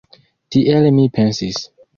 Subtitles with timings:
[0.55, 1.65] Tiel mi pensis.